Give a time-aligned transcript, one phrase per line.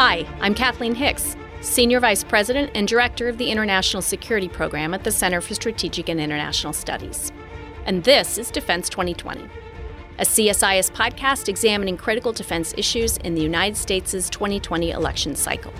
[0.00, 5.02] Hi, I'm Kathleen Hicks, Senior Vice President and Director of the International Security Program at
[5.02, 7.32] the Center for Strategic and International Studies.
[7.84, 9.48] And this is Defense 2020,
[10.20, 15.72] a CSIS podcast examining critical defense issues in the United States' 2020 election cycle.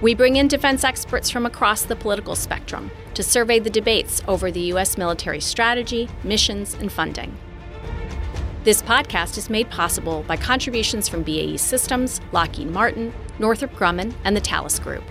[0.00, 4.50] We bring in defense experts from across the political spectrum to survey the debates over
[4.50, 4.98] the U.S.
[4.98, 7.38] military strategy, missions, and funding.
[8.62, 14.36] This podcast is made possible by contributions from BAE Systems, Lockheed Martin, Northrop Grumman, and
[14.36, 15.02] the Thales Group.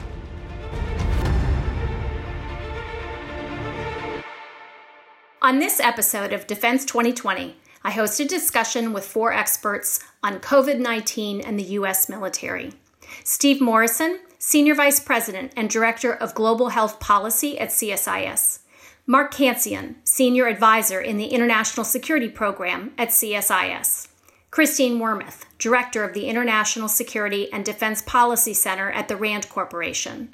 [5.41, 10.77] On this episode of Defense 2020, I hosted a discussion with four experts on COVID
[10.77, 12.07] 19 and the U.S.
[12.07, 12.73] military.
[13.23, 18.59] Steve Morrison, Senior Vice President and Director of Global Health Policy at CSIS.
[19.09, 24.07] Mark Cancian, Senior Advisor in the International Security Program at CSIS.
[24.51, 30.31] Christine Wormuth, Director of the International Security and Defense Policy Center at the RAND Corporation.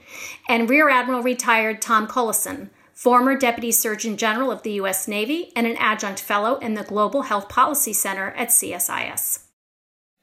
[0.49, 5.07] And Rear Admiral retired Tom Cullison, former Deputy Surgeon General of the U.S.
[5.07, 9.44] Navy and an adjunct fellow in the Global Health Policy Center at CSIS.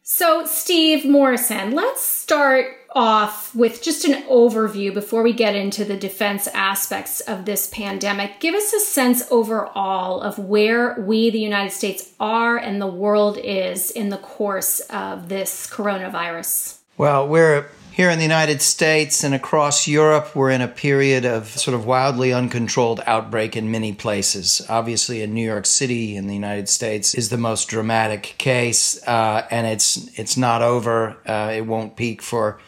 [0.04, 5.96] So, Steve Morrison, let's start off with just an overview before we get into the
[5.96, 8.40] defense aspects of this pandemic.
[8.40, 13.38] Give us a sense overall of where we, the United States, are and the world
[13.38, 16.78] is in the course of this coronavirus.
[16.98, 21.46] Well, we're here in the United States and across Europe, we're in a period of
[21.48, 24.64] sort of wildly uncontrolled outbreak in many places.
[24.68, 29.46] Obviously, in New York City in the United States is the most dramatic case, uh,
[29.50, 31.18] and it's it's not over.
[31.26, 32.58] Uh, it won't peak for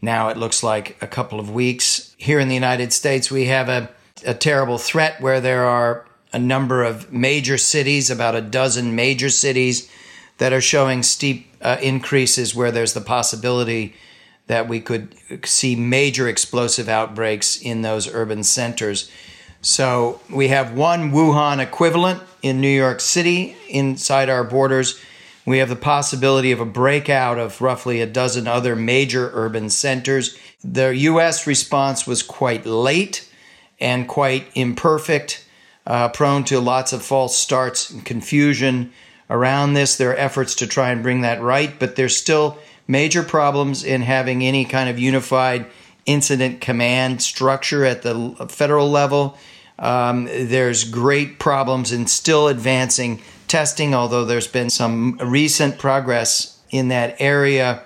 [0.00, 0.28] now.
[0.28, 2.14] It looks like a couple of weeks.
[2.16, 3.90] Here in the United States, we have a
[4.24, 9.28] a terrible threat where there are a number of major cities, about a dozen major
[9.28, 9.90] cities,
[10.38, 13.94] that are showing steep uh, increases where there's the possibility
[14.52, 15.14] that we could
[15.46, 19.10] see major explosive outbreaks in those urban centers.
[19.62, 25.00] So we have one Wuhan equivalent in New York City inside our borders.
[25.46, 30.36] We have the possibility of a breakout of roughly a dozen other major urban centers.
[30.62, 33.26] The US response was quite late
[33.80, 35.46] and quite imperfect,
[35.86, 38.92] uh, prone to lots of false starts and confusion
[39.30, 39.96] around this.
[39.96, 44.02] There are efforts to try and bring that right, but there's still major problems in
[44.02, 45.66] having any kind of unified
[46.06, 49.36] incident command structure at the federal level.
[49.78, 56.88] Um, there's great problems in still advancing testing, although there's been some recent progress in
[56.88, 57.82] that area.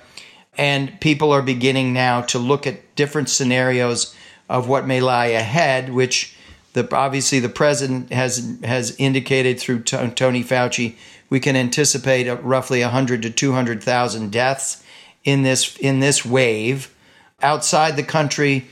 [0.58, 4.14] And people are beginning now to look at different scenarios
[4.48, 6.36] of what may lie ahead, which
[6.72, 10.96] the, obviously the president has has indicated through Tony Fauci.
[11.28, 14.84] We can anticipate roughly 100 to 200,000 deaths
[15.26, 16.94] in this in this wave.
[17.42, 18.64] Outside the country,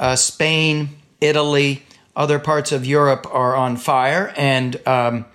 [0.00, 0.88] uh, Spain,
[1.20, 1.84] Italy,
[2.16, 5.26] other parts of Europe are on fire, and um,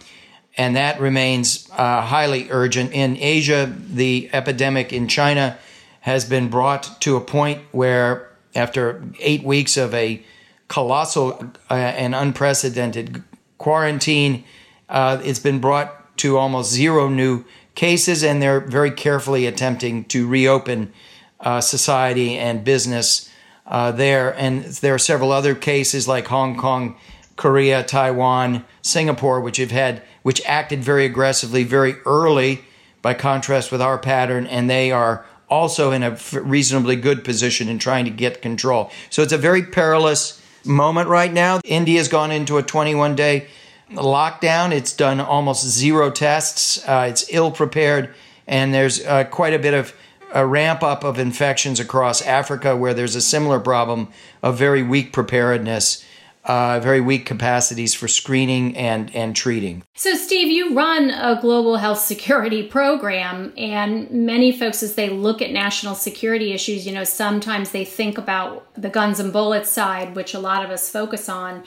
[0.57, 2.91] and that remains uh, highly urgent.
[2.91, 5.57] In Asia, the epidemic in China
[6.01, 10.21] has been brought to a point where, after eight weeks of a
[10.67, 13.23] colossal uh, and unprecedented
[13.57, 14.43] quarantine,
[14.89, 17.43] uh, it's been brought to almost zero new
[17.75, 20.91] cases, and they're very carefully attempting to reopen
[21.39, 23.29] uh, society and business
[23.67, 24.31] uh, there.
[24.37, 26.95] And there are several other cases like Hong Kong,
[27.35, 32.63] Korea, Taiwan, Singapore, which have had which acted very aggressively very early,
[33.05, 37.77] by contrast with our pattern, and they are also in a reasonably good position in
[37.77, 38.89] trying to get control.
[39.11, 41.59] So it's a very perilous moment right now.
[41.63, 43.45] India's gone into a 21 day
[43.91, 44.72] lockdown.
[44.72, 46.85] It's done almost zero tests.
[46.88, 48.13] Uh, it's ill prepared,
[48.47, 49.94] and there's uh, quite a bit of
[50.34, 54.09] a ramp up of infections across Africa, where there's a similar problem
[54.44, 56.03] of very weak preparedness.
[56.44, 59.81] Uh, very weak capacities for screening and, and treating.
[59.96, 65.41] So, Steve, you run a global health security program, and many folks, as they look
[65.41, 70.16] at national security issues, you know, sometimes they think about the guns and bullets side,
[70.16, 71.64] which a lot of us focus on.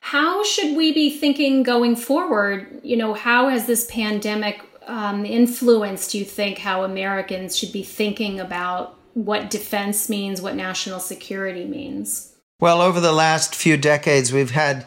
[0.00, 2.80] How should we be thinking going forward?
[2.82, 8.40] You know, how has this pandemic um, influenced, you think, how Americans should be thinking
[8.40, 12.34] about what defense means, what national security means?
[12.60, 14.84] Well, over the last few decades, we've had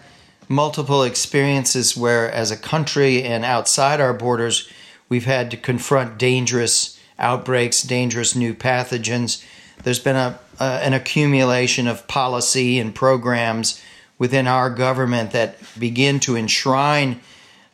[0.49, 4.69] multiple experiences where, as a country and outside our borders,
[5.09, 9.43] we've had to confront dangerous outbreaks, dangerous new pathogens.
[9.83, 13.81] There's been a, an accumulation of policy and programs
[14.17, 17.19] within our government that begin to enshrine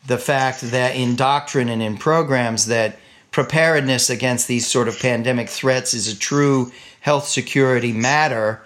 [0.08, 2.98] the fact that in doctrine and in programs that
[3.32, 6.72] preparedness against these sort of pandemic threats is a true
[7.02, 8.62] health security matter.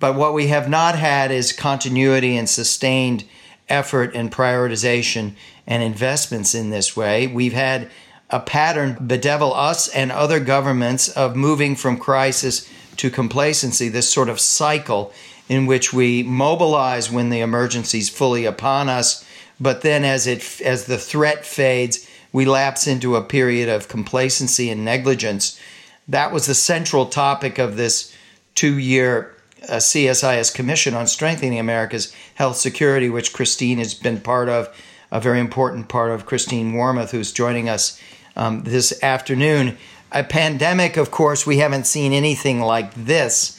[0.00, 3.24] But what we have not had is continuity and sustained
[3.68, 5.34] effort and prioritization
[5.66, 7.26] and investments in this way.
[7.26, 7.90] We've had
[8.30, 14.28] a pattern bedevil us and other governments of moving from crisis to complacency, this sort
[14.28, 15.12] of cycle
[15.48, 19.24] in which we mobilize when the emergency is fully upon us,
[19.58, 24.70] but then as it as the threat fades, we lapse into a period of complacency
[24.70, 25.58] and negligence.
[26.06, 28.14] That was the central topic of this
[28.54, 29.34] two-year
[29.64, 34.68] uh, CSIS Commission on Strengthening America's Health Security, which Christine has been part of,
[35.10, 38.00] a very important part of Christine Wormuth, who's joining us
[38.36, 39.76] um, this afternoon.
[40.12, 43.57] A pandemic, of course, we haven't seen anything like this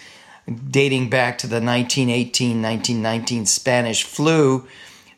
[0.50, 4.68] dating back to the 1918 1919 Spanish flu.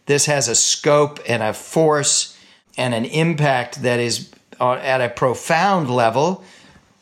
[0.05, 2.37] This has a scope and a force
[2.77, 6.43] and an impact that is uh, at a profound level.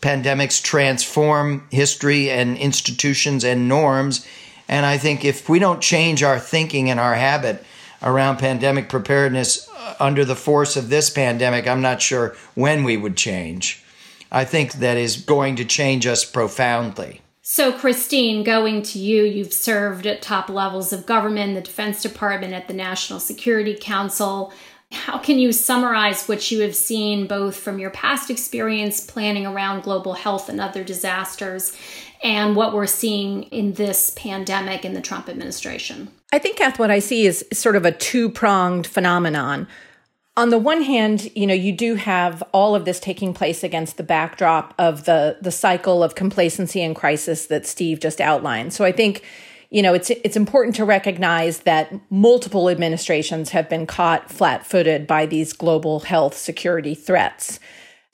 [0.01, 4.25] Pandemics transform history and institutions and norms.
[4.67, 7.63] And I think if we don't change our thinking and our habit
[8.01, 12.95] around pandemic preparedness uh, under the force of this pandemic, I'm not sure when we
[12.95, 13.83] would change.
[14.31, 17.21] I think that is going to change us profoundly.
[17.51, 22.53] So, Christine, going to you, you've served at top levels of government, the Defense Department,
[22.53, 24.53] at the National Security Council.
[24.91, 29.81] How can you summarize what you have seen both from your past experience planning around
[29.81, 31.75] global health and other disasters
[32.23, 36.09] and what we're seeing in this pandemic in the Trump administration?
[36.31, 39.67] I think, Kath, what I see is sort of a two pronged phenomenon
[40.39, 43.97] on the one hand, you know, you do have all of this taking place against
[43.97, 48.71] the backdrop of the the cycle of complacency and crisis that Steve just outlined.
[48.71, 49.21] So I think,
[49.69, 55.25] you know, it's it's important to recognize that multiple administrations have been caught flat-footed by
[55.25, 57.59] these global health security threats.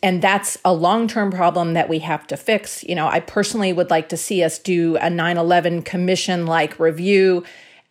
[0.01, 2.83] And that's a long-term problem that we have to fix.
[2.83, 7.43] You know, I personally would like to see us do a 9/11 commission like review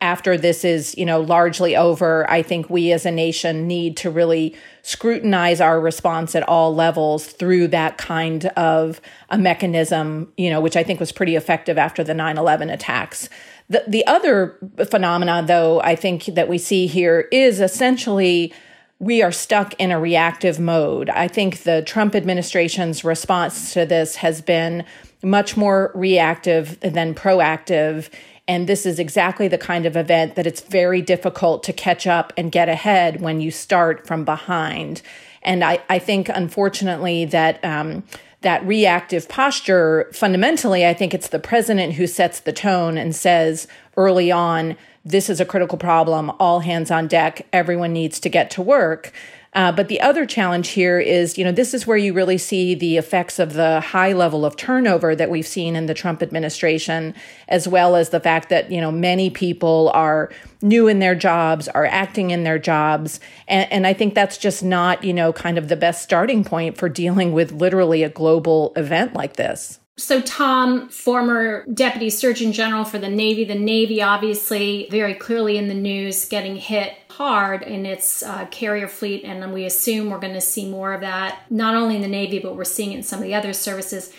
[0.05, 4.11] after this is, you know, largely over, I think we as a nation need to
[4.11, 10.61] really scrutinize our response at all levels through that kind of a mechanism, you know,
[10.61, 13.31] which I think was pretty effective after the 9/11 attacks.
[13.71, 14.59] The the other
[14.91, 18.53] phenomena though I think that we see here is essentially
[18.99, 21.09] we are stuck in a reactive mode.
[21.09, 24.85] I think the Trump administration's response to this has been
[25.23, 28.11] much more reactive than proactive
[28.47, 32.33] and this is exactly the kind of event that it's very difficult to catch up
[32.37, 35.01] and get ahead when you start from behind.
[35.43, 38.05] And I, I think, unfortunately, that um,
[38.45, 43.67] that reactive posture, fundamentally, I think it's the president who sets the tone and says
[43.97, 48.51] early on, this is a critical problem, all hands on deck, everyone needs to get
[48.53, 49.13] to work.
[49.55, 52.75] Uh, but the other challenge here is, you know, this is where you really see
[52.75, 57.15] the effects of the high level of turnover that we've seen in the Trump administration,
[57.49, 60.31] as well as the fact that, you know, many people are
[60.61, 63.21] new in their jobs, are acting in their jobs.
[63.47, 66.77] And, and I think that's just not, you know, kind of the best starting point
[66.77, 69.79] for dealing with literally a global event like this.
[69.97, 75.69] So, Tom, former Deputy Surgeon General for the Navy, the Navy obviously very clearly in
[75.69, 79.23] the news, getting hit hard in its uh, carrier fleet.
[79.23, 82.41] And we assume we're going to see more of that, not only in the Navy,
[82.41, 84.13] but we're seeing it in some of the other services.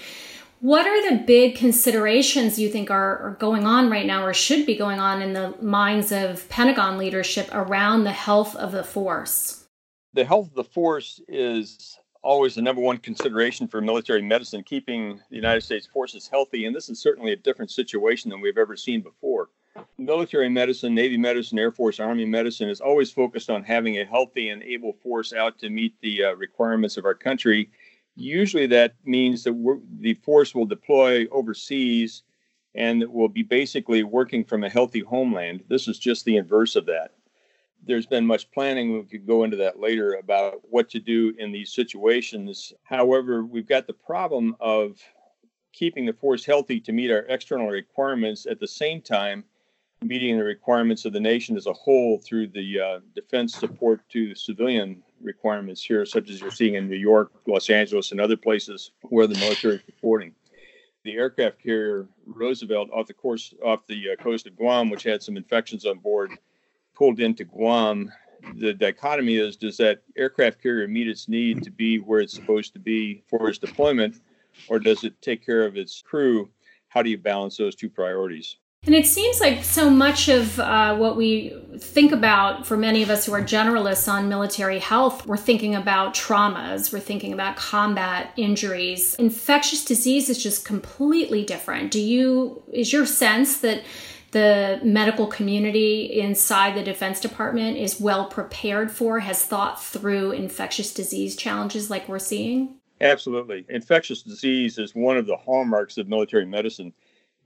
[0.61, 4.65] What are the big considerations you think are, are going on right now or should
[4.65, 9.65] be going on in the minds of Pentagon leadership around the health of the force?
[10.13, 15.21] The health of the force is always the number one consideration for military medicine, keeping
[15.29, 16.65] the United States forces healthy.
[16.65, 19.49] And this is certainly a different situation than we've ever seen before.
[19.97, 24.49] Military medicine, Navy medicine, Air Force, Army medicine is always focused on having a healthy
[24.49, 27.69] and able force out to meet the uh, requirements of our country.
[28.15, 32.23] Usually that means that the force will deploy overseas
[32.73, 35.63] and will be basically working from a healthy homeland.
[35.69, 37.11] This is just the inverse of that
[37.85, 38.93] there's been much planning.
[38.93, 42.73] We could go into that later about what to do in these situations.
[42.83, 44.99] However, we've got the problem of
[45.73, 49.43] keeping the force healthy to meet our external requirements at the same time
[50.01, 54.35] meeting the requirements of the nation as a whole through the uh, defense support to
[54.35, 58.91] civilian requirements here, such as you're seeing in New York, Los Angeles, and other places
[59.03, 60.33] where the military is supporting.
[61.03, 65.21] The aircraft carrier Roosevelt off the course off the uh, coast of Guam, which had
[65.21, 66.31] some infections on board,
[66.95, 68.11] pulled into Guam,
[68.55, 72.73] the dichotomy is does that aircraft carrier meet its need to be where it's supposed
[72.73, 74.21] to be for its deployment,
[74.67, 76.49] or does it take care of its crew?
[76.87, 78.57] How do you balance those two priorities?
[78.85, 83.09] And it seems like so much of uh, what we think about for many of
[83.09, 88.31] us who are generalists on military health, we're thinking about traumas, we're thinking about combat
[88.37, 89.15] injuries.
[89.15, 91.89] Infectious disease is just completely different.
[91.89, 93.81] Do you, is your sense that
[94.35, 100.93] the medical community inside the Defense Department is well prepared for, has thought through infectious
[100.93, 102.75] disease challenges like we're seeing?
[102.99, 103.65] Absolutely.
[103.69, 106.91] Infectious disease is one of the hallmarks of military medicine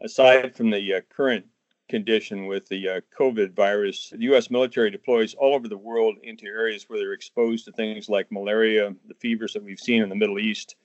[0.02, 1.46] aside from the uh, current
[1.90, 4.50] condition with the uh, COVID virus, the U.S.
[4.50, 8.96] military deploys all over the world into areas where they're exposed to things like malaria,
[9.08, 10.76] the fevers that we've seen in the Middle East,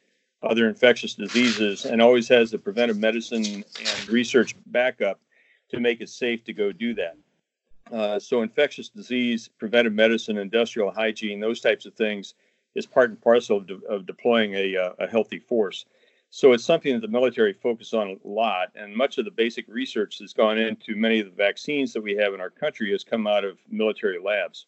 [0.42, 5.18] other infectious diseases, and always has the preventive medicine and research backup
[5.74, 7.16] to make it safe to go do that.
[7.92, 12.34] Uh, so, infectious disease, preventive medicine, industrial hygiene, those types of things
[12.74, 15.84] is part and parcel of, de- of deploying a, uh, a healthy force.
[16.30, 19.68] So it's something that the military focuses on a lot, and much of the basic
[19.68, 23.04] research that's gone into many of the vaccines that we have in our country has
[23.04, 24.66] come out of military labs.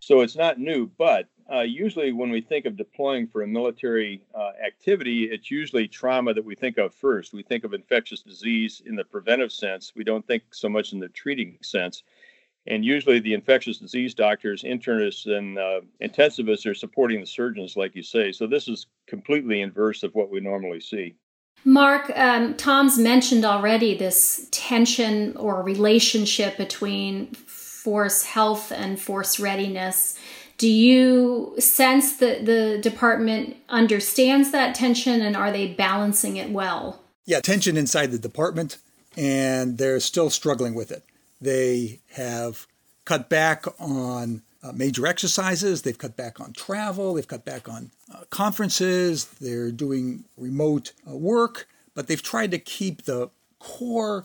[0.00, 4.20] So it's not new, but uh, usually when we think of deploying for a military
[4.34, 7.32] uh, activity, it's usually trauma that we think of first.
[7.32, 9.92] We think of infectious disease in the preventive sense.
[9.94, 12.02] We don't think so much in the treating sense.
[12.68, 17.94] And usually, the infectious disease doctors, internists, and uh, intensivists are supporting the surgeons, like
[17.94, 18.32] you say.
[18.32, 21.14] So, this is completely inverse of what we normally see.
[21.64, 30.18] Mark, um, Tom's mentioned already this tension or relationship between force health and force readiness.
[30.56, 37.02] Do you sense that the department understands that tension and are they balancing it well?
[37.26, 38.78] Yeah, tension inside the department,
[39.16, 41.04] and they're still struggling with it.
[41.40, 42.66] They have
[43.04, 45.82] cut back on uh, major exercises.
[45.82, 47.14] They've cut back on travel.
[47.14, 49.26] They've cut back on uh, conferences.
[49.40, 54.24] They're doing remote uh, work, but they've tried to keep the core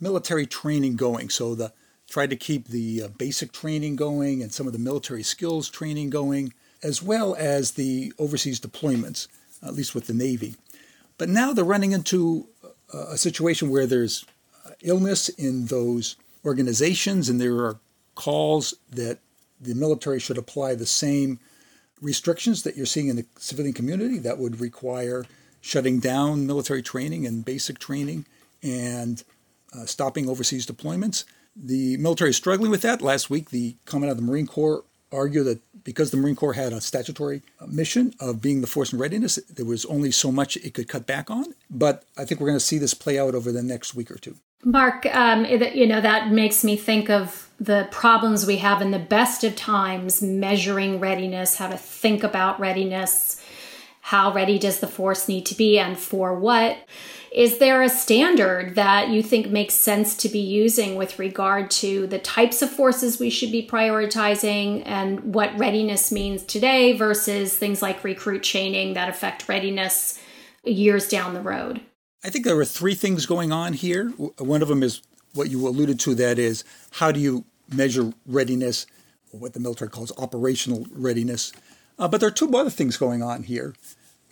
[0.00, 1.30] military training going.
[1.30, 1.72] So the
[2.08, 6.10] tried to keep the uh, basic training going and some of the military skills training
[6.10, 9.28] going, as well as the overseas deployments,
[9.62, 10.56] at least with the Navy.
[11.18, 12.48] But now they're running into
[12.92, 14.24] a situation where there's
[14.64, 17.78] uh, illness in those organizations, and there are
[18.14, 19.18] calls that
[19.60, 21.40] the military should apply the same
[22.00, 25.26] restrictions that you're seeing in the civilian community that would require
[25.60, 28.24] shutting down military training and basic training
[28.62, 29.24] and
[29.74, 31.24] uh, stopping overseas deployments.
[31.60, 33.02] The military is struggling with that.
[33.02, 36.72] Last week, the Commandant of the Marine Corps argued that because the Marine Corps had
[36.72, 40.74] a statutory mission of being the force in readiness, there was only so much it
[40.74, 41.54] could cut back on.
[41.70, 44.18] But I think we're going to see this play out over the next week or
[44.18, 44.36] two.
[44.64, 48.98] Mark, um, you know, that makes me think of the problems we have in the
[48.98, 53.40] best of times measuring readiness, how to think about readiness,
[54.00, 56.76] how ready does the force need to be, and for what.
[57.32, 62.06] Is there a standard that you think makes sense to be using with regard to
[62.06, 67.82] the types of forces we should be prioritizing and what readiness means today versus things
[67.82, 70.18] like recruit training that affect readiness
[70.64, 71.80] years down the road?
[72.24, 74.08] I think there are three things going on here.
[74.38, 75.02] One of them is
[75.34, 78.86] what you alluded to that is, how do you measure readiness,
[79.32, 81.52] or what the military calls operational readiness?
[81.98, 83.74] Uh, but there are two other things going on here.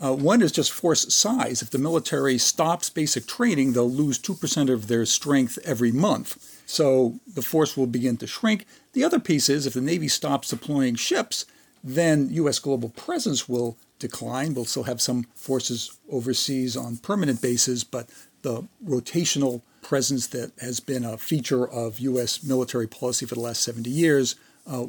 [0.03, 1.63] Uh, one is just force size.
[1.63, 6.63] If the military stops basic training, they'll lose 2% of their strength every month.
[6.67, 8.67] So the force will begin to shrink.
[8.93, 11.47] The other piece is if the Navy stops deploying ships,
[11.83, 12.59] then U.S.
[12.59, 14.55] global presence will decline.
[14.55, 18.11] We'll still have some forces overseas on permanent bases, but
[18.43, 22.43] the rotational presence that has been a feature of U.S.
[22.43, 24.35] military policy for the last 70 years
[24.67, 24.87] uh,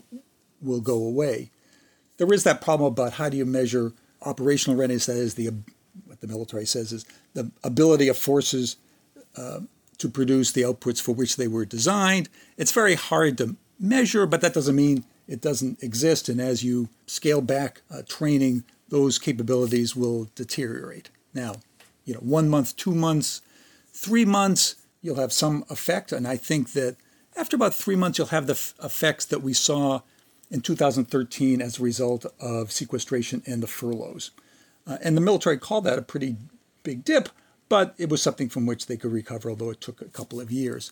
[0.61, 1.51] will go away.
[2.17, 5.49] There is that problem about how do you measure operational readiness, that is, the
[6.05, 8.77] what the military says is the ability of forces
[9.35, 9.61] uh,
[9.97, 12.29] to produce the outputs for which they were designed.
[12.57, 16.29] It's very hard to measure, but that doesn't mean it doesn't exist.
[16.29, 21.09] And as you scale back uh, training, those capabilities will deteriorate.
[21.33, 21.55] Now,
[22.05, 23.41] you know, one month, two months,
[23.91, 26.11] three months, you'll have some effect.
[26.11, 26.95] And I think that
[27.35, 30.01] after about three months, you'll have the f- effects that we saw
[30.49, 34.31] in 2013 as a result of sequestration and the furloughs.
[34.85, 36.37] Uh, and the military called that a pretty
[36.83, 37.29] big dip,
[37.69, 40.51] but it was something from which they could recover, although it took a couple of
[40.51, 40.91] years.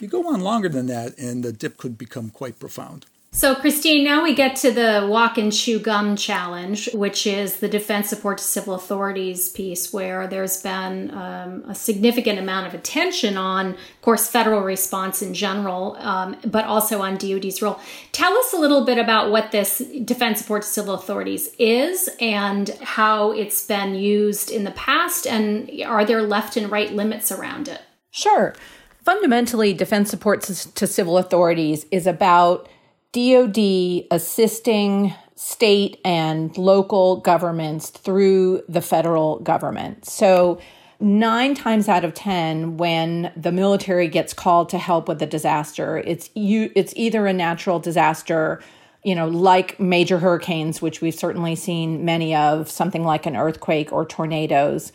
[0.00, 3.06] You go on longer than that, and the dip could become quite profound.
[3.36, 7.66] So, Christine, now we get to the walk and chew gum challenge, which is the
[7.68, 13.36] defense support to civil authorities piece, where there's been um, a significant amount of attention
[13.36, 17.80] on, of course, federal response in general, um, but also on DoD's role.
[18.12, 22.68] Tell us a little bit about what this defense support to civil authorities is and
[22.82, 27.66] how it's been used in the past, and are there left and right limits around
[27.66, 27.80] it?
[28.12, 28.54] Sure.
[29.02, 32.68] fundamentally, defense support to civil authorities is about
[33.14, 40.04] DoD assisting state and local governments through the federal government.
[40.04, 40.60] So,
[40.98, 45.98] nine times out of 10, when the military gets called to help with a disaster,
[45.98, 48.60] it's, you, it's either a natural disaster
[49.04, 53.92] you know, like major hurricanes, which we've certainly seen many of, something like an earthquake
[53.92, 54.92] or tornadoes.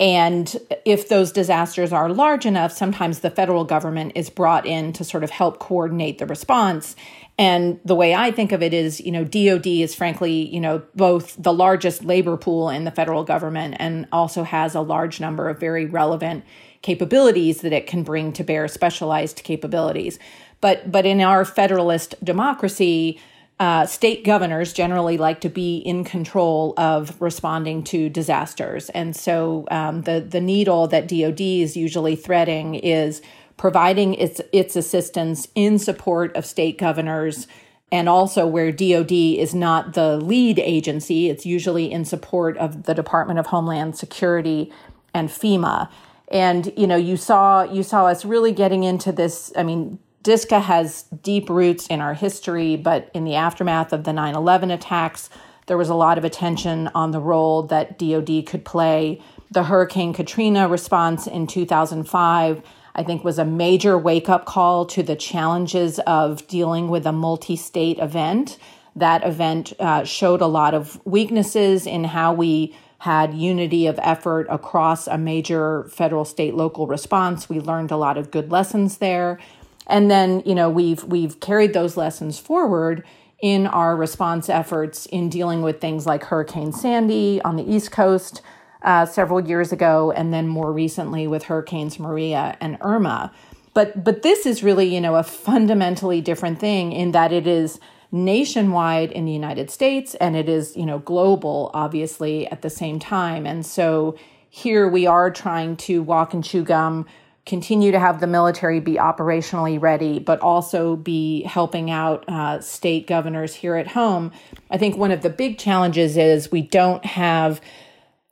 [0.00, 5.02] And if those disasters are large enough, sometimes the federal government is brought in to
[5.04, 6.94] sort of help coordinate the response.
[7.38, 10.82] And the way I think of it is, you know, DOD is frankly, you know,
[10.96, 15.48] both the largest labor pool in the federal government and also has a large number
[15.48, 16.44] of very relevant
[16.82, 20.18] capabilities that it can bring to bear, specialized capabilities.
[20.60, 23.20] But but in our federalist democracy,
[23.60, 28.88] uh, state governors generally like to be in control of responding to disasters.
[28.90, 33.20] And so um, the, the needle that DoD is usually threading is
[33.58, 37.46] providing its, its assistance in support of state governors.
[37.92, 42.94] And also, where DoD is not the lead agency, it's usually in support of the
[42.94, 44.72] Department of Homeland Security
[45.12, 45.90] and FEMA.
[46.30, 49.52] And you know, you saw you saw us really getting into this.
[49.56, 54.12] I mean, DSCA has deep roots in our history, but in the aftermath of the
[54.12, 55.30] 9 11 attacks,
[55.66, 59.22] there was a lot of attention on the role that DoD could play.
[59.50, 62.62] The Hurricane Katrina response in 2005,
[62.98, 67.12] I think, was a major wake up call to the challenges of dealing with a
[67.12, 68.58] multi state event.
[68.96, 74.48] That event uh, showed a lot of weaknesses in how we had unity of effort
[74.50, 77.48] across a major federal, state, local response.
[77.48, 79.38] We learned a lot of good lessons there.
[79.86, 83.04] And then, you know, we've we've carried those lessons forward
[83.40, 88.42] in our response efforts in dealing with things like Hurricane Sandy on the East Coast
[88.82, 93.32] uh, several years ago, and then more recently with Hurricanes Maria and Irma.
[93.74, 97.80] But but this is really, you know, a fundamentally different thing in that it is
[98.10, 102.98] nationwide in the United States and it is, you know, global, obviously, at the same
[102.98, 103.46] time.
[103.46, 104.16] And so
[104.48, 107.06] here we are trying to walk and chew gum
[107.48, 113.06] continue to have the military be operationally ready, but also be helping out uh, state
[113.06, 114.30] governors here at home.
[114.70, 117.62] I think one of the big challenges is we don't have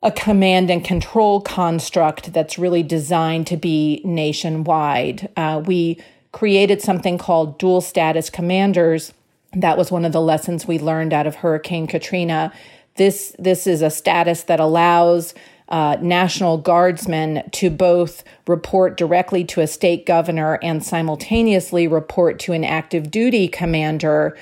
[0.03, 5.29] a command and control construct that's really designed to be nationwide.
[5.37, 5.99] Uh, we
[6.33, 9.13] created something called dual status commanders.
[9.55, 12.53] That was one of the lessons we learned out of Hurricane Katrina.
[12.97, 15.35] This this is a status that allows
[15.69, 22.53] uh, National Guardsmen to both report directly to a state governor and simultaneously report to
[22.53, 24.37] an active duty commander.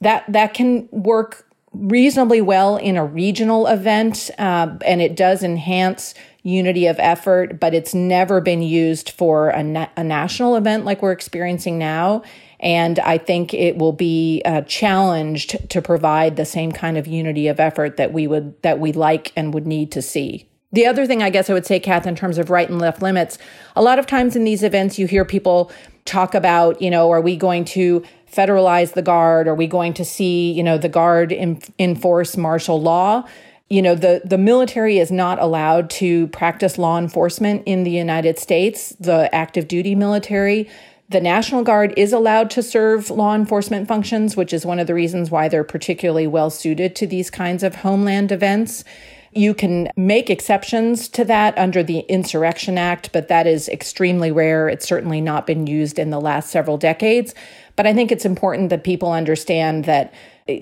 [0.00, 6.14] That that can work reasonably well in a regional event, uh, and it does enhance
[6.42, 7.60] unity of effort.
[7.60, 12.22] But it's never been used for a, na- a national event like we're experiencing now.
[12.60, 17.46] And I think it will be uh, challenged to provide the same kind of unity
[17.46, 20.48] of effort that we would that we like and would need to see.
[20.72, 23.00] The other thing I guess I would say, Kath, in terms of right and left
[23.00, 23.38] limits,
[23.74, 25.72] a lot of times in these events, you hear people
[26.04, 28.02] talk about, you know, are we going to
[28.32, 29.48] federalize the guard?
[29.48, 33.28] Are we going to see, you know, the guard in, enforce martial law?
[33.70, 38.38] You know, the, the military is not allowed to practice law enforcement in the United
[38.38, 40.68] States, the active duty military.
[41.10, 44.94] The National Guard is allowed to serve law enforcement functions, which is one of the
[44.94, 48.84] reasons why they're particularly well suited to these kinds of homeland events.
[49.32, 54.68] You can make exceptions to that under the Insurrection Act, but that is extremely rare.
[54.68, 57.34] It's certainly not been used in the last several decades.
[57.78, 60.12] But I think it's important that people understand that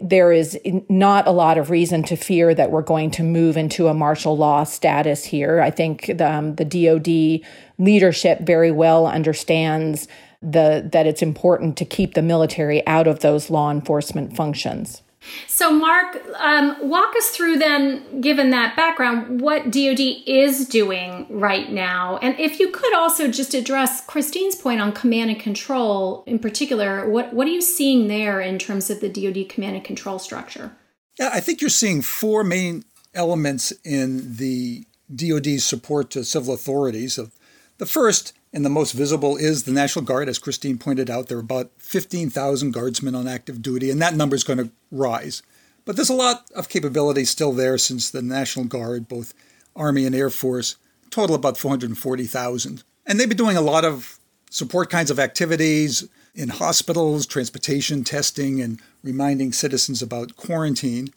[0.03, 3.89] there is not a lot of reason to fear that we're going to move into
[3.89, 5.63] a martial law status here.
[5.63, 7.41] I think the, um, the DoD
[7.79, 10.09] leadership very well understands
[10.43, 15.01] the that it's important to keep the military out of those law enforcement functions.
[15.47, 21.71] So, Mark, um, walk us through then, given that background, what DoD is doing right
[21.71, 22.19] now.
[22.19, 27.09] And if you could also just address Christine's point on command and control in particular,
[27.09, 30.73] what, what are you seeing there in terms of the DoD command and control structure?
[31.19, 37.19] Yeah, I think you're seeing four main elements in the DoD's support to civil authorities.
[37.79, 40.29] The first and the most visible is the National Guard.
[40.29, 44.37] As Christine pointed out, there are about 15,000 guardsmen on active duty, and that number
[44.37, 45.43] is going to rise.
[45.85, 49.35] But there's a lot of capability still there since the National Guard, both
[49.75, 50.77] Army and Air Force,
[51.11, 52.83] total about 440,000.
[53.07, 54.19] And they've been doing a lot of
[54.51, 61.13] support kinds of activities in hospitals, transportation, testing, and reminding citizens about quarantine.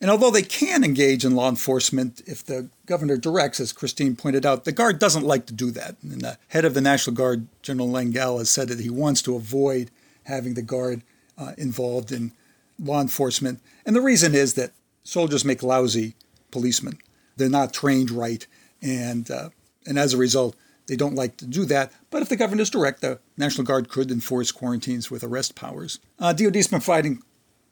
[0.00, 4.44] And although they can engage in law enforcement if the governor directs, as Christine pointed
[4.44, 5.96] out, the Guard doesn't like to do that.
[6.02, 9.36] And the head of the National Guard, General Lengyel, has said that he wants to
[9.36, 9.90] avoid
[10.24, 11.02] having the Guard
[11.38, 12.32] uh, involved in
[12.78, 13.60] law enforcement.
[13.86, 16.14] And the reason is that soldiers make lousy
[16.50, 16.98] policemen.
[17.36, 18.46] They're not trained right.
[18.82, 19.50] And, uh,
[19.86, 20.56] and as a result,
[20.86, 21.92] they don't like to do that.
[22.10, 25.98] But if the governor is direct, the National Guard could enforce quarantines with arrest powers.
[26.18, 27.22] Uh, DoD has been providing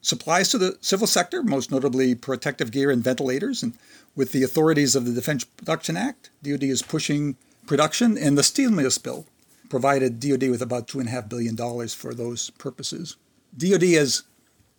[0.05, 3.63] supplies to the civil sector, most notably protective gear and ventilators.
[3.63, 3.75] And
[4.15, 7.37] with the authorities of the Defense Production Act, DoD is pushing
[7.67, 9.27] production, and the stimulus bill
[9.71, 13.17] provided DoD with about $2.5 billion for those purposes.
[13.57, 14.25] DoD has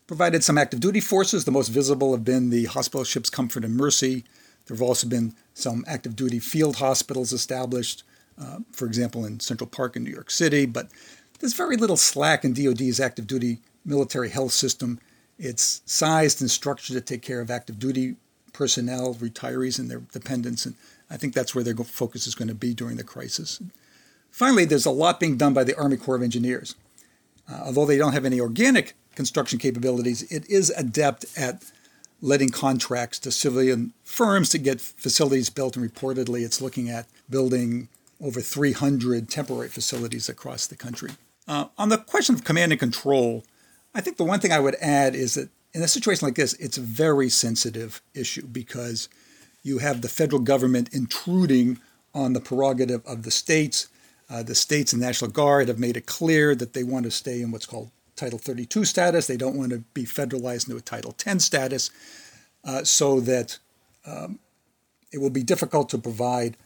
[0.05, 1.45] provided some active duty forces.
[1.45, 4.23] The most visible have been the hospital ships Comfort and Mercy.
[4.67, 8.03] There have also been some active duty field hospitals established,
[8.39, 10.67] uh, for example, in Central Park in New York City.
[10.67, 10.89] But
[11.39, 14.99] there's very little slack in DoD's active duty military health system
[15.37, 18.15] it's sized and structured to take care of active duty
[18.53, 20.65] personnel, retirees, and their dependents.
[20.65, 20.75] And
[21.09, 23.61] I think that's where their focus is going to be during the crisis.
[24.31, 26.75] Finally, there's a lot being done by the Army Corps of Engineers.
[27.51, 31.63] Uh, although they don't have any organic construction capabilities, it is adept at
[32.21, 35.75] letting contracts to civilian firms to get facilities built.
[35.75, 37.89] And reportedly, it's looking at building
[38.21, 41.11] over 300 temporary facilities across the country.
[41.47, 43.43] Uh, on the question of command and control,
[43.95, 46.53] I think the one thing I would add is that in a situation like this,
[46.53, 49.07] it's a very sensitive issue because
[49.63, 51.79] you have the federal government intruding
[52.13, 53.87] on the prerogative of the states.
[54.29, 57.41] Uh, the states and National Guard have made it clear that they want to stay
[57.41, 59.27] in what's called Title 32 status.
[59.27, 61.89] They don't want to be federalized into a Title 10 status,
[62.63, 63.59] uh, so that
[64.05, 64.39] um,
[65.11, 66.57] it will be difficult to provide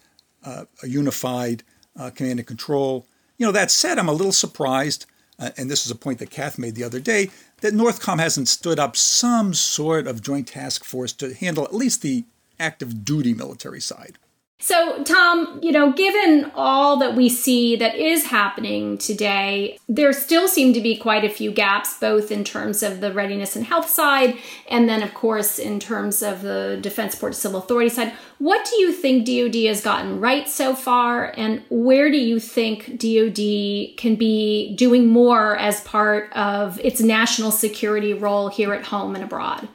[0.43, 1.63] uh, a unified
[1.97, 3.05] uh, command and control.
[3.37, 5.05] You know, that said, I'm a little surprised
[5.39, 7.29] uh, and this is a point that Kath made the other day,
[7.61, 12.01] that Northcom hasn't stood up some sort of joint task force to handle at least
[12.01, 12.25] the
[12.59, 14.17] active duty military side.
[14.61, 20.49] So, Tom, you know, given all that we see that is happening today, there still
[20.49, 23.89] seem to be quite a few gaps, both in terms of the readiness and health
[23.89, 24.37] side,
[24.69, 28.11] and then, of course, in terms of the Defense Support Civil Authority side.
[28.37, 32.99] What do you think DoD has gotten right so far, and where do you think
[32.99, 39.15] DoD can be doing more as part of its national security role here at home
[39.15, 39.69] and abroad?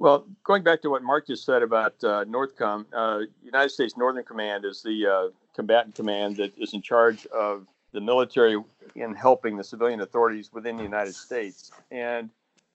[0.00, 4.22] Well, going back to what Mark just said about uh, NORTHCOM, uh, United States Northern
[4.22, 8.62] Command is the uh, combatant command that is in charge of the military
[8.94, 11.72] in helping the civilian authorities within the United States.
[11.90, 12.30] And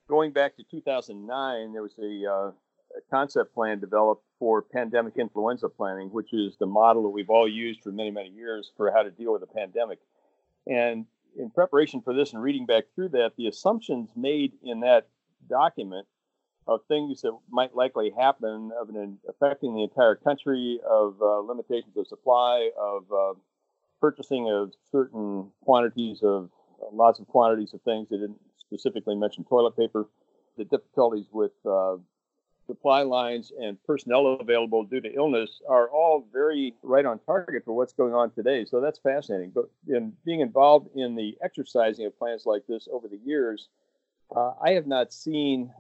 [0.10, 2.52] going back to 2009, there was a, uh,
[2.98, 7.48] a concept plan developed for pandemic influenza planning, which is the model that we've all
[7.48, 10.00] used for many, many years for how to deal with a pandemic.
[10.68, 11.06] And
[11.38, 15.08] in preparation for this and reading back through that, the assumptions made in that
[15.50, 16.06] document
[16.68, 21.96] of things that might likely happen of an, affecting the entire country, of uh, limitations
[21.98, 23.34] of supply, of uh,
[24.00, 26.50] purchasing of certain quantities of
[26.82, 28.08] uh, lots of quantities of things.
[28.10, 30.08] They didn't specifically mention toilet paper.
[30.58, 31.98] The difficulties with uh,
[32.68, 37.74] supply lines and personnel available due to illness are all very right on target for
[37.74, 38.66] what's going on today.
[38.66, 39.52] So that's fascinating.
[39.54, 43.68] But in being involved in the exercising of plans like this over the years,
[44.36, 45.72] uh, I have not seen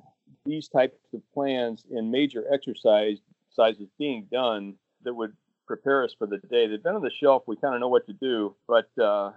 [0.45, 3.17] these types of plans in major exercise
[3.49, 5.33] sizes being done that would
[5.67, 6.67] prepare us for the day.
[6.67, 7.43] They've been on the shelf.
[7.47, 9.31] We kind of know what to do, but uh,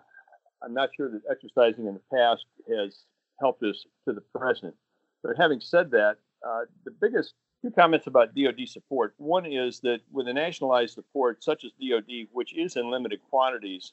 [0.63, 3.05] I'm not sure that exercising in the past has
[3.41, 4.75] helped us to the present.
[5.23, 6.17] But having said that,
[6.47, 9.15] uh, the biggest two comments about DoD support.
[9.17, 13.93] One is that with a nationalized support such as DoD, which is in limited quantities,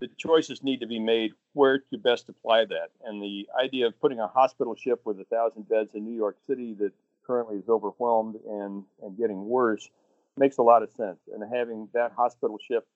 [0.00, 2.88] the choices need to be made where to best apply that.
[3.04, 6.36] And the idea of putting a hospital ship with a thousand beds in New York
[6.46, 6.92] City that
[7.26, 9.88] currently is overwhelmed and, and getting worse
[10.36, 11.18] makes a lot of sense.
[11.32, 12.86] And having that hospital ship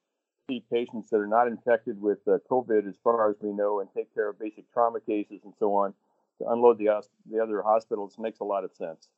[0.49, 3.88] see patients that are not infected with uh, COVID, as far as we know, and
[3.95, 5.95] take care of basic trauma cases and so on,
[6.38, 9.09] to unload the, the other hospitals makes a lot of sense.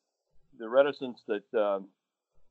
[0.59, 1.81] The reticence that uh,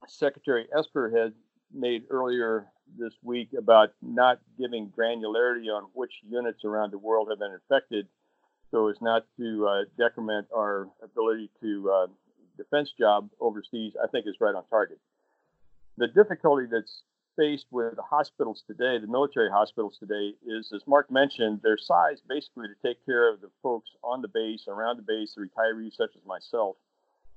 [0.07, 1.33] Secretary Esper had
[1.73, 2.67] made earlier
[2.97, 8.07] this week about not giving granularity on which units around the world have been infected
[8.71, 12.07] so as not to uh, decrement our ability to uh,
[12.57, 14.99] defense job overseas, I think is right on target.
[15.97, 17.03] The difficulty that's
[17.37, 22.21] faced with the hospitals today, the military hospitals today, is as Mark mentioned, their size
[22.27, 25.95] basically to take care of the folks on the base, around the base, the retirees
[25.95, 26.75] such as myself.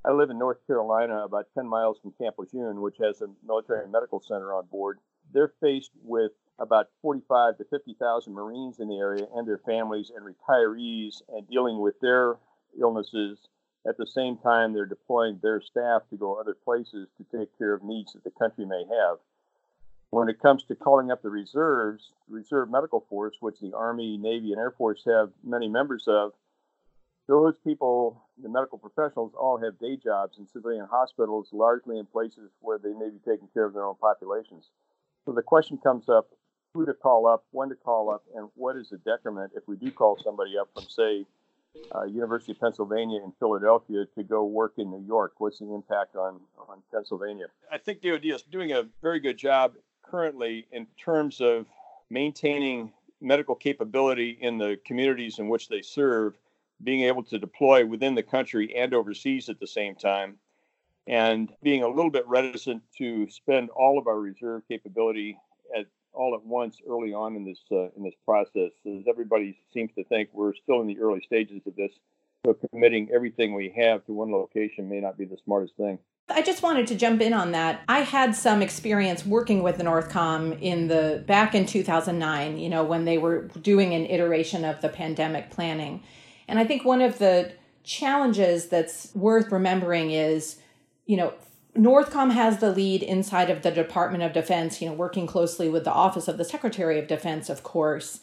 [0.05, 3.89] I live in North Carolina, about 10 miles from Camp Lejeune, which has a military
[3.89, 4.99] medical center on board
[5.33, 10.25] they're faced with about 45 to 50,000 Marines in the area and their families and
[10.27, 12.37] retirees and dealing with their
[12.81, 13.39] illnesses
[13.87, 17.73] At the same time, they're deploying their staff to go other places to take care
[17.73, 19.19] of needs that the country may have.
[20.11, 24.53] When it comes to calling up the reserves, Reserve Medical Force, which the Army, Navy,
[24.53, 26.33] and Air Force have many members of,
[27.29, 32.51] those people, the medical professionals, all have day jobs in civilian hospitals, largely in places
[32.61, 34.71] where they may be taking care of their own populations.
[35.29, 36.31] So the question comes up
[36.73, 39.77] who to call up, when to call up, and what is the decrement if we
[39.77, 41.27] do call somebody up from, say,
[41.95, 45.35] uh, University of Pennsylvania in Philadelphia to go work in New York?
[45.37, 47.49] What's the impact on, on Pennsylvania?
[47.71, 51.67] I think DoD is doing a very good job currently in terms of
[52.09, 56.39] maintaining medical capability in the communities in which they serve,
[56.83, 60.39] being able to deploy within the country and overseas at the same time,
[61.09, 65.39] and being a little bit reticent to spend all of our reserve capability
[65.77, 68.71] at all at once early on in this uh, in this process.
[68.87, 71.93] As everybody seems to think, we're still in the early stages of this,
[72.45, 75.99] so committing everything we have to one location may not be the smartest thing.
[76.31, 77.81] I just wanted to jump in on that.
[77.89, 82.85] I had some experience working with the Northcom in the back in 2009, you know,
[82.85, 86.03] when they were doing an iteration of the pandemic planning.
[86.47, 90.59] And I think one of the challenges that's worth remembering is,
[91.09, 91.33] you know,
[91.77, 95.85] Northcom has the lead inside of the Department of Defense, you know, working closely with
[95.85, 98.21] the Office of the Secretary of Defense, of course.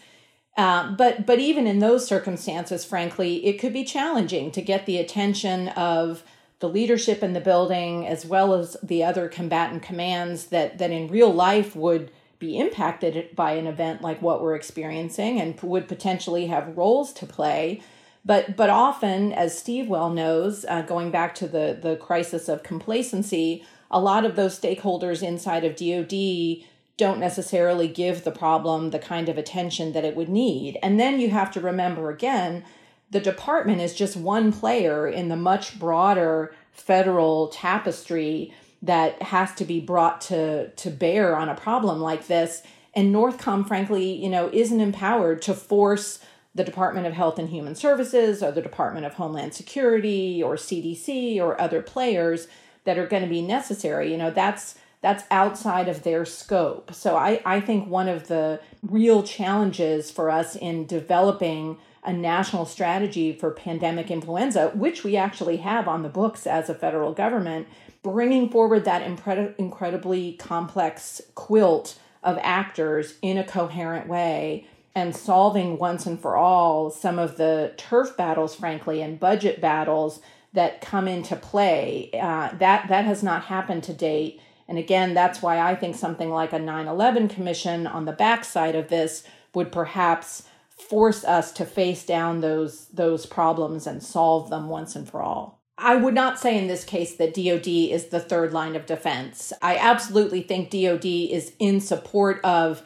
[0.56, 4.98] Uh, but but even in those circumstances, frankly, it could be challenging to get the
[4.98, 6.24] attention of
[6.60, 11.10] the leadership in the building as well as the other combatant commands that that in
[11.10, 16.48] real life would be impacted by an event like what we're experiencing and would potentially
[16.48, 17.82] have roles to play
[18.26, 22.64] but but often as steve well knows uh, going back to the the crisis of
[22.64, 26.66] complacency a lot of those stakeholders inside of dod
[26.98, 30.78] don't necessarily give the problem the kind of attention that it would need.
[30.82, 32.64] And then you have to remember again
[33.12, 39.66] the department is just one player in the much broader federal tapestry that has to
[39.66, 42.64] be brought to to bear on a problem like this.
[42.94, 46.20] And northcom frankly you know isn't empowered to force
[46.56, 51.38] the department of health and human services or the department of homeland security or cdc
[51.40, 52.48] or other players
[52.86, 56.92] that are going to be necessary you know that's that's outside of their scope.
[56.92, 62.66] So i i think one of the real challenges for us in developing a national
[62.66, 67.68] strategy for pandemic influenza, which we actually have on the books as a federal government,
[68.04, 75.78] bringing forward that impre- incredibly complex quilt of actors in a coherent way and solving
[75.78, 80.22] once and for all some of the turf battles, frankly, and budget battles
[80.54, 82.10] that come into play.
[82.14, 84.42] Uh, that that has not happened to date.
[84.68, 88.76] And again, that's why I think something like a 9 11 commission on the backside
[88.76, 94.70] of this would perhaps force us to face down those those problems and solve them
[94.70, 95.62] once and for all.
[95.78, 99.52] I would not say in this case that DoD is the third line of defense.
[99.62, 102.82] I absolutely think DoD is in support of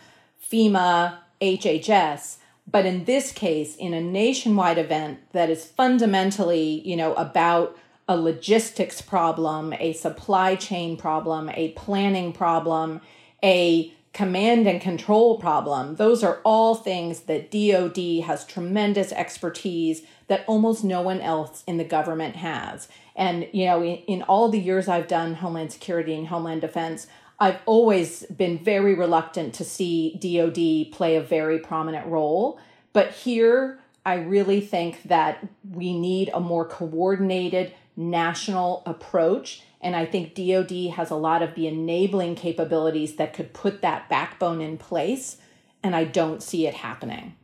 [0.52, 2.38] FEMA, HHS,
[2.70, 8.18] but in this case in a nationwide event that is fundamentally, you know, about a
[8.18, 13.02] logistics problem, a supply chain problem, a planning problem,
[13.44, 20.44] a command and control problem, those are all things that DoD has tremendous expertise that
[20.48, 22.88] almost no one else in the government has.
[23.16, 27.08] And, you know, in, in all the years I've done Homeland Security and Homeland Defense,
[27.40, 32.60] I've always been very reluctant to see DoD play a very prominent role.
[32.92, 40.06] But here, I really think that we need a more coordinated national approach and I
[40.06, 44.78] think DoD has a lot of the enabling capabilities that could put that backbone in
[44.78, 45.38] place.
[45.82, 47.36] And I don't see it happening.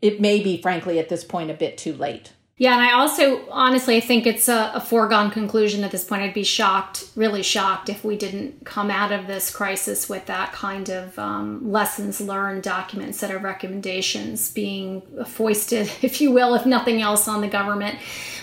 [0.00, 2.32] It may be, frankly, at this point, a bit too late.
[2.62, 6.22] Yeah, and I also honestly think it's a, a, foregone conclusion at this point.
[6.22, 10.52] I'd be shocked, really shocked, if we didn't come out of this crisis with that
[10.52, 16.64] kind of um, lessons learned document, set of recommendations being foisted, if you will, if
[16.64, 17.98] nothing else, on the government.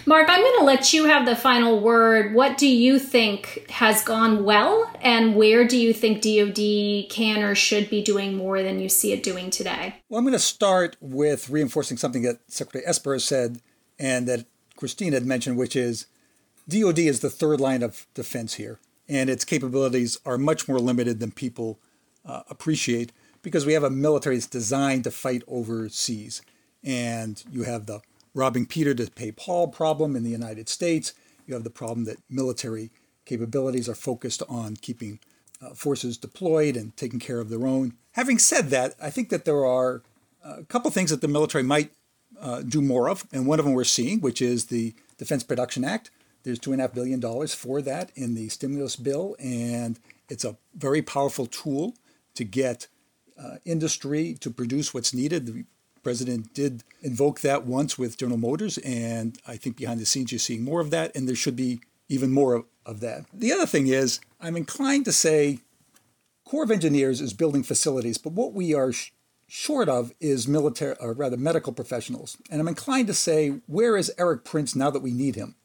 [0.06, 2.34] Mark, I'm going to let you have the final word.
[2.34, 7.56] What do you think has gone well, and where do you think DoD can or
[7.56, 9.96] should be doing more than you see it doing today?
[10.10, 13.62] Well, I'm going to start with reinforcing something that Secretary Esper has said
[14.00, 16.08] and that Christine had mentioned, which is
[16.68, 21.20] DoD is the third line of defense here, and its capabilities are much more limited
[21.20, 21.80] than people
[22.26, 26.42] uh, appreciate because we have a military that's designed to fight overseas.
[26.84, 28.02] And you have the
[28.34, 31.14] robbing Peter to pay Paul problem in the United States.
[31.46, 32.92] You have the problem that military
[33.26, 35.20] capabilities are focused on keeping
[35.62, 37.94] uh, forces deployed and taking care of their own.
[38.14, 40.04] Having said that, I think that there are
[40.44, 41.92] a couple things that the military might
[42.40, 45.84] uh, do more of, and one of them we're seeing, which is the Defense Production
[45.84, 46.12] Act,
[46.44, 51.96] There's $2.5 billion for that in the stimulus bill, and it's a very powerful tool
[52.36, 52.88] to get
[53.38, 55.46] uh, industry to produce what's needed.
[55.46, 55.66] The
[56.04, 60.40] president did invoke that once with General Motors, and I think behind the scenes you're
[60.40, 63.26] seeing more of that, and there should be even more of, of that.
[63.34, 65.60] The other thing is, I'm inclined to say
[66.46, 69.12] Corps of Engineers is building facilities, but what we are sh-
[69.50, 72.38] short of is military, or rather medical professionals.
[72.52, 75.56] And I'm inclined to say, where is Erik Prince now that we need him?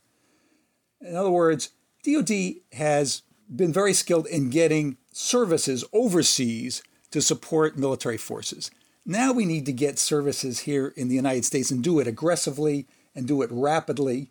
[1.02, 1.70] In other words,
[2.02, 3.22] DoD has
[3.54, 8.70] been very skilled in getting services overseas to support military forces.
[9.04, 12.86] Now we need to get services here in the United States and do it aggressively
[13.14, 14.30] and do it rapidly.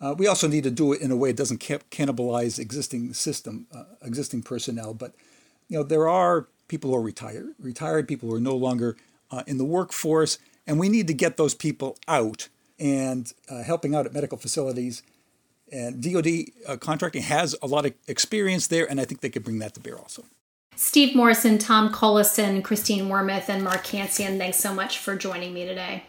[0.00, 3.66] Uh, we also need to do it in a way that doesn't cannibalize existing system,
[3.72, 4.94] uh, existing personnel.
[4.94, 5.14] But
[5.68, 8.96] you know, there are people who are retired, retired people who are no longer
[9.30, 12.48] uh, in the workforce, and we need to get those people out
[12.80, 15.04] and uh, helping out at medical facilities.
[15.72, 16.26] And DoD
[16.66, 19.74] uh, contracting has a lot of experience there, and I think they could bring that
[19.74, 20.24] to bear also.
[20.76, 25.64] Steve Morrison, Tom Cullison, Christine Wormuth, and Mark Cancian, thanks so much for joining me
[25.64, 26.02] today.